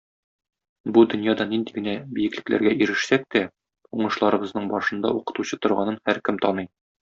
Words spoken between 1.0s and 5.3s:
дөньяда нинди генә биеклекләргә ирешсәк тә, уңышларыбызның башында